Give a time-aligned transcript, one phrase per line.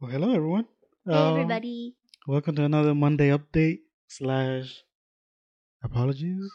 [0.00, 0.66] Well, hello everyone.
[1.04, 1.96] Hey, Um, everybody.
[2.26, 4.82] Welcome to another Monday update slash
[5.82, 6.50] apologies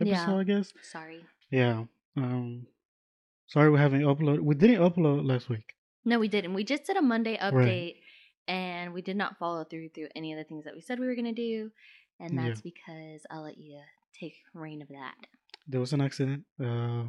[0.00, 0.36] episode, Yeah.
[0.36, 0.72] I guess.
[0.82, 1.24] Sorry.
[1.50, 1.84] Yeah.
[2.16, 2.66] Um,
[3.46, 4.40] sorry we haven't uploaded.
[4.40, 5.74] We didn't upload last week.
[6.04, 6.54] No, we didn't.
[6.54, 8.00] We just did a Monday update
[8.46, 11.06] and we did not follow through through any of the things that we said we
[11.06, 11.70] were going to do.
[12.20, 12.48] And Yeah.
[12.48, 13.80] that's because I'll let you
[14.12, 15.14] take reign of that.
[15.66, 16.44] There was an accident.
[16.60, 17.04] Uh,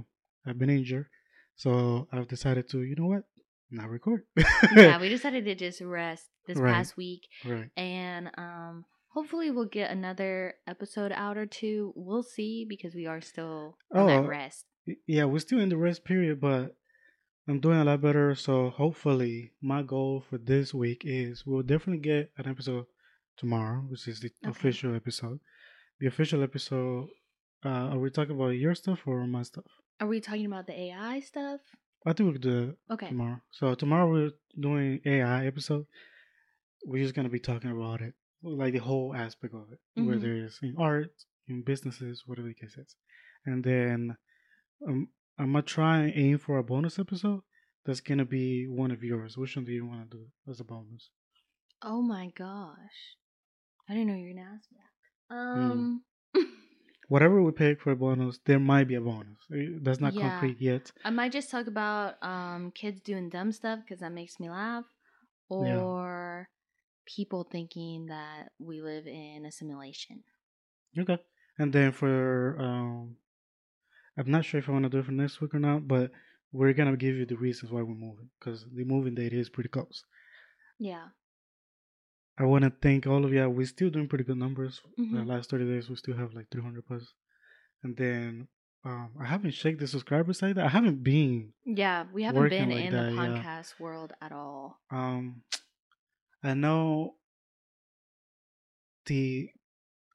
[0.46, 1.07] I've been injured,
[1.55, 3.23] so I've decided to, you know what,
[3.71, 4.23] not record.
[4.75, 6.73] yeah, we decided to just rest this Right.
[6.73, 7.69] past week right.
[7.75, 11.93] and um hopefully we'll get another episode out or two.
[11.96, 14.65] We'll see because we are still on Oh, that rest.
[15.07, 16.75] Yeah, we're still in the rest period, but
[17.47, 18.36] I'm doing a lot better.
[18.36, 22.86] So hopefully, my goal for this week is we'll definitely get an episode
[23.37, 24.50] tomorrow, which is the Okay.
[24.51, 25.39] official episode.
[26.00, 27.07] The official episode.
[27.64, 29.65] Uh, are we talking about your stuff or my stuff?
[30.00, 31.61] Are we talking about the AI stuff?
[32.05, 33.08] I think we could do it Okay.
[33.08, 33.41] tomorrow.
[33.52, 35.86] So tomorrow we're doing AI episode.
[36.86, 40.08] We're just gonna be talking about it, like the whole aspect of it, Mhm.
[40.08, 41.12] whether it's in art,
[41.47, 42.95] in businesses, whatever the case is.
[43.45, 44.17] And then
[44.88, 47.42] um, I'm gonna try and aim for a bonus episode.
[47.86, 49.38] That's gonna be one of yours.
[49.38, 51.09] Which one do you want to do as a bonus?
[51.81, 53.17] Oh my gosh.
[53.88, 55.36] I didn't know you were going to ask me that.
[55.36, 55.72] Hmm.
[55.72, 56.03] Um
[57.08, 59.38] Whatever we pick for a bonus, there might be a bonus.
[59.52, 60.30] Uh, That's not Yeah.
[60.30, 60.92] concrete yet.
[61.03, 64.86] I might just talk about um kids doing dumb stuff because that makes me laugh,
[65.50, 65.81] Yeah.
[65.81, 66.50] or
[67.06, 70.23] people thinking that we live in a simulation.
[70.97, 71.20] Okay.
[71.59, 73.17] And then for um,
[74.17, 76.12] I'm not sure if I want to do it for next week or not, but
[76.52, 79.69] we're gonna give you the reasons why we're moving because the moving date is pretty
[79.69, 80.03] close.
[80.80, 81.09] Yeah.
[82.38, 83.50] I want to thank all of you.
[83.50, 84.81] We're still doing pretty good numbers.
[84.97, 85.28] The Mhm.
[85.28, 87.14] last 30 days, we still have like 300 plus.
[87.83, 88.47] And then
[88.83, 90.56] um, I haven't checked the subscriber side.
[90.56, 91.53] That I haven't been.
[91.66, 93.28] Yeah, we haven't been like in that, the yeah.
[93.44, 94.80] podcast world at all.
[94.91, 95.41] Um,
[96.44, 97.16] I know
[99.06, 99.50] the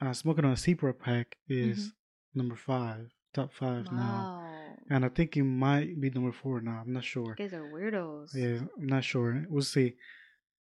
[0.00, 1.92] uh, smoking on a Zebra pack is
[2.34, 4.47] number five, top five now.
[4.88, 6.82] And I think it might be number four now.
[6.84, 7.36] I'm not sure.
[7.38, 8.34] You guys are weirdos.
[8.34, 9.47] Yeah, I'm not sure.
[9.48, 9.94] We'll see.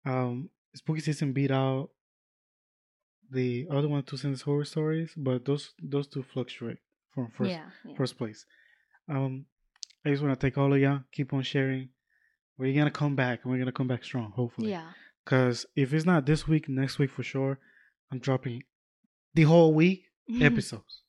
[0.05, 1.91] Um, Spooky Season beat out
[3.31, 6.79] the other one, Two Cents Horror Stories, but those those two fluctuate
[7.15, 7.65] from first yeah.
[7.85, 7.95] yeah.
[7.97, 8.47] first place.
[9.09, 9.47] Um,
[10.05, 11.01] I just want to thank all of y'all.
[11.13, 11.91] Keep on sharing.
[12.59, 14.71] We're gonna come back, and we're gonna come back strong, hopefully.
[14.71, 14.91] Yeah.
[15.27, 17.59] Cause if it's not this week, next week for sure,
[18.11, 18.63] I'm dropping
[19.35, 20.05] the whole week
[20.41, 21.03] episodes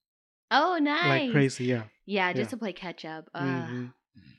[0.51, 1.05] oh, nice.
[1.23, 1.65] like crazy.
[1.65, 1.83] Yeah.
[2.05, 2.49] Yeah, just Yeah.
[2.49, 3.29] to play catch up.
[3.33, 3.93] Uh, Mhm.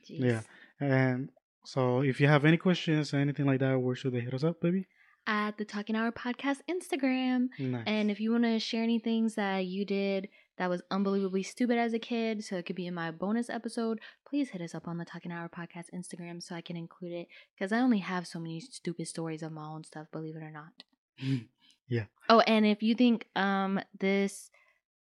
[0.06, 0.42] Yeah.
[0.78, 1.30] And
[1.64, 4.44] so if you have any questions or anything like that, where should they hit us
[4.44, 4.86] up, baby?
[5.26, 7.48] At the Talking Hour Podcast Instagram.
[7.58, 7.84] Nice.
[7.86, 10.28] And if you want to share any things that you did
[10.58, 14.00] that was unbelievably stupid as a kid, so it could be in my bonus episode,
[14.28, 17.28] please hit us up on the Talking Hour Podcast Instagram so I can include it.
[17.54, 20.50] Because I only have so many stupid stories of my own stuff, believe it or
[20.50, 20.82] not.
[21.88, 22.04] Yeah.
[22.30, 24.50] Oh, and if you think um this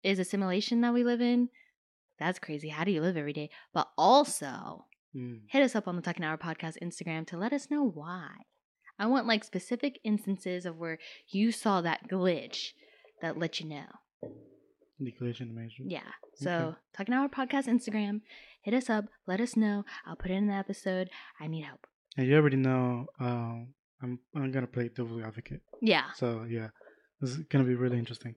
[0.01, 1.49] is a simulation that we live in,
[2.17, 2.69] that's crazy.
[2.69, 3.49] How do you live every day?
[3.73, 4.85] But also,
[5.15, 5.41] Mm.
[5.47, 8.29] hit us up on the Talking Hour Podcast Instagram to let us know why.
[8.99, 10.99] I want like specific instances of where
[11.29, 12.73] you saw that glitch
[13.21, 13.85] that let you know.
[14.99, 15.85] The glitch in the matrix.
[15.87, 16.01] Yeah.
[16.35, 16.77] So Okay.
[16.93, 18.21] Talking Hour Podcast Instagram,
[18.61, 19.85] hit us up, let us know.
[20.05, 21.09] I'll put it in the episode.
[21.39, 21.87] I need help.
[22.17, 25.61] And you already know, um, I'm I'm gonna play devil advocate.
[25.81, 26.11] Yeah.
[26.15, 26.69] So yeah,
[27.21, 28.35] this is gonna be really interesting.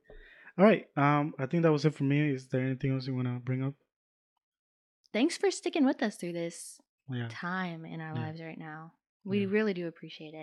[0.59, 0.87] All right.
[0.97, 2.31] Um, I think that was it for me.
[2.31, 3.75] Is there anything else you wanna bring up?
[5.13, 6.79] Thanks for sticking with us through this
[7.11, 7.29] Yeah.
[7.31, 8.21] time in our Yeah.
[8.27, 8.93] lives right now.
[9.25, 9.47] We Yeah.
[9.51, 10.37] really do appreciate it.